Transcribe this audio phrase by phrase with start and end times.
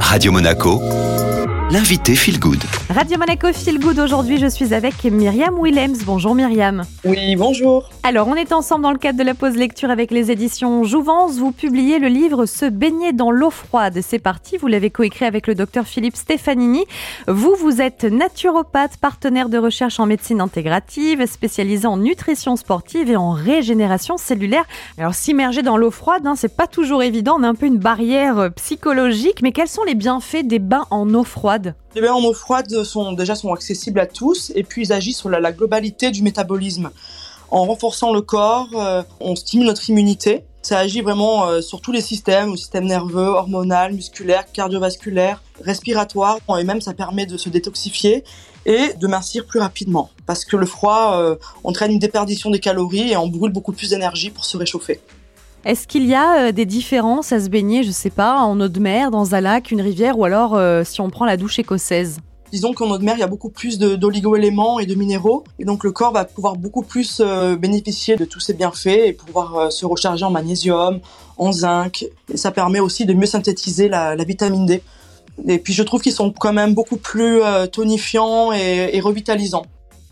[0.00, 0.80] Radio Monaco,
[1.70, 2.62] l'invité Feel Good.
[2.90, 5.96] Radio Monaco Feel Good, aujourd'hui je suis avec Myriam Willems.
[6.04, 6.84] Bonjour Myriam.
[7.04, 7.90] Oui, bonjour.
[8.04, 11.38] Alors on est ensemble dans le cadre de la pause lecture avec les éditions Jouvence.
[11.38, 13.98] Vous publiez le livre Se baigner dans l'eau froide.
[14.00, 16.84] C'est parti, vous l'avez coécrit avec le docteur Philippe Stefanini.
[17.26, 23.16] Vous, vous êtes naturopathe, partenaire de recherche en médecine intégrative, spécialisé en nutrition sportive et
[23.16, 24.64] en régénération cellulaire.
[24.98, 27.78] Alors s'immerger dans l'eau froide, hein, c'est pas toujours évident, on a un peu une
[27.78, 31.55] barrière psychologique, mais quels sont les bienfaits des bains en eau froide?
[31.94, 35.18] Les bains en eau froide sont déjà sont accessibles à tous et puis ils agissent
[35.18, 36.90] sur la, la globalité du métabolisme.
[37.50, 40.44] En renforçant le corps, euh, on stimule notre immunité.
[40.62, 46.38] Ça agit vraiment euh, sur tous les systèmes, le système nerveux, hormonal, musculaire, cardiovasculaire, respiratoire.
[46.58, 48.24] Et même, ça permet de se détoxifier
[48.64, 50.10] et de mincir plus rapidement.
[50.26, 53.90] Parce que le froid euh, entraîne une déperdition des calories et on brûle beaucoup plus
[53.90, 55.00] d'énergie pour se réchauffer.
[55.66, 58.68] Est-ce qu'il y a euh, des différences à se baigner, je sais pas, en eau
[58.68, 61.58] de mer, dans un lac, une rivière, ou alors euh, si on prend la douche
[61.58, 62.20] écossaise?
[62.52, 65.64] Disons qu'en eau de mer, il y a beaucoup plus d'oligo-éléments et de minéraux, et
[65.64, 69.72] donc le corps va pouvoir beaucoup plus euh, bénéficier de tous ces bienfaits et pouvoir
[69.72, 71.00] se recharger en magnésium,
[71.36, 72.06] en zinc.
[72.32, 74.84] Et ça permet aussi de mieux synthétiser la, vitamine D.
[75.48, 77.40] Et puis je trouve qu'ils sont quand même beaucoup plus
[77.72, 79.66] tonifiants et revitalisants.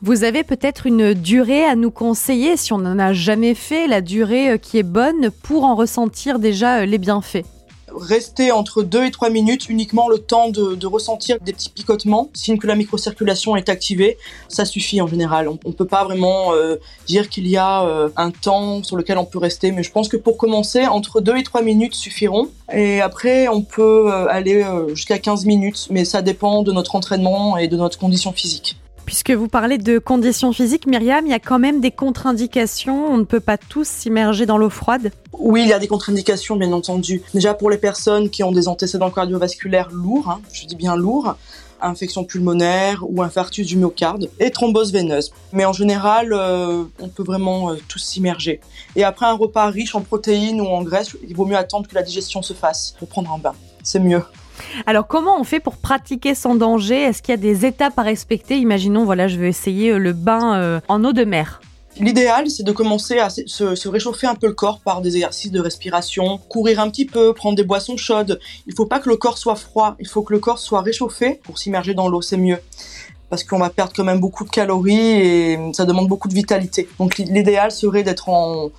[0.04, 4.02] Vous avez peut-être une durée à nous conseiller, si on n'en a jamais fait, la
[4.02, 7.46] durée euh, qui est bonne pour en ressentir déjà euh, les bienfaits
[7.88, 12.58] Rester entre 2 et 3 minutes, uniquement le temps de, ressentir des petits picotements, signe
[12.58, 15.48] que la microcirculation est activée, ça suffit en général.
[15.48, 19.24] On, on peut pas vraiment euh, dire qu'il y a un temps sur lequel on
[19.24, 22.50] peut rester, mais je pense que pour commencer, entre 2 et 3 minutes suffiront.
[22.74, 27.68] Et après, on peut aller jusqu'à 15 minutes, mais ça dépend de notre entraînement et
[27.68, 28.76] de notre condition physique.
[29.06, 33.06] Puisque vous parlez de conditions physiques, Myriam, il y a quand même des contre-indications.
[33.06, 35.12] On ne peut pas tous s'immerger dans l'eau froide.
[35.32, 37.22] Oui, il y a des contre-indications, bien entendu.
[37.34, 41.36] Déjà pour les personnes qui ont des antécédents cardiovasculaires lourds, hein, je dis bien lourds,
[41.82, 45.32] infection pulmonaire ou infarctus du myocarde et thrombose veineuse.
[45.52, 48.60] Mais en général, euh, on peut vraiment euh, tous s'immerger.
[48.96, 51.94] Et après un repas riche en protéines ou en graisse, il vaut mieux attendre que
[51.94, 53.54] la digestion se fasse pour prendre un bain.
[53.82, 54.22] C'est mieux.
[54.86, 57.02] Alors comment on fait pour pratiquer sans danger?
[57.02, 58.56] Est-ce qu'il y a des étapes à respecter?
[58.58, 61.60] Imaginons, voilà, je veux essayer euh, le bain euh, en eau de mer.
[62.00, 65.60] L'idéal, c'est de commencer à se, réchauffer un peu le corps par des exercices de
[65.60, 68.40] respiration, courir un petit peu, prendre des boissons chaudes.
[68.66, 71.40] Il faut pas que le corps soit froid, il faut que le corps soit réchauffé
[71.44, 72.58] pour s'immerger dans l'eau, c'est mieux.
[73.30, 76.88] Parce qu'on va perdre quand même beaucoup de calories et ça demande beaucoup de vitalité.
[76.98, 78.70] Donc l'idéal serait d'être en,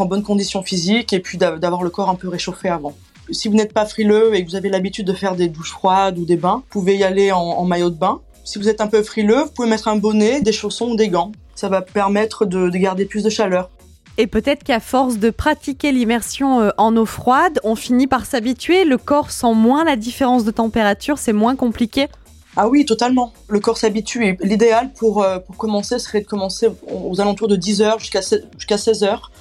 [0.00, 2.94] bonne condition physique et puis d'a- d'avoir le corps un peu réchauffé avant.
[3.30, 6.18] Si vous n'êtes pas frileux et que vous avez l'habitude de faire des douches froides
[6.18, 8.20] ou des bains, vous pouvez y aller en, en maillot de bain.
[8.44, 11.08] Si vous êtes un peu frileux, vous pouvez mettre un bonnet, des chaussons ou des
[11.08, 11.32] gants.
[11.54, 13.70] Ça va permettre de, de garder plus de chaleur.
[14.16, 18.84] Et peut-être qu'à force de pratiquer l'immersion euh, en eau froide, on finit par s'habituer,
[18.84, 22.08] le corps sent moins la différence de température, c'est moins compliqué.
[22.56, 23.32] Ah oui, totalement.
[23.48, 24.38] Le corps s'habitue.
[24.40, 28.46] L'idéal pour, euh, pour commencer serait de commencer aux alentours de 10 heures jusqu'à 16
[28.56, 29.32] jusqu'à 16 heures.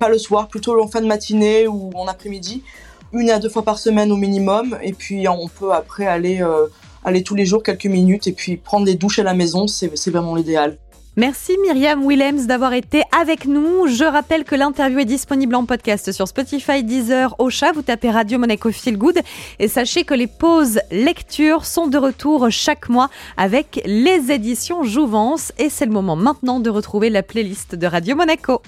[0.00, 2.64] Pas le soir, plutôt en fin de matinée ou en après-midi.
[3.12, 4.76] Une à deux fois par semaine au minimum.
[4.82, 6.66] Et puis on peut après aller, euh,
[7.04, 9.66] aller tous les jours quelques minutes et puis prendre des douches à la maison.
[9.66, 10.78] C'est vraiment l'idéal.
[11.18, 13.86] Merci Myriam Willems d'avoir été avec nous.
[13.86, 17.72] Je rappelle que l'interview est disponible en podcast sur Spotify, Deezer, Ocha.
[17.72, 19.20] Vous tapez Radio Monaco Feel Good.
[19.58, 23.08] Et sachez que les pauses lecture sont de retour chaque mois
[23.38, 25.52] avec les éditions Jouvence.
[25.56, 28.60] Et c'est le moment maintenant de retrouver la playlist de Radio Monaco.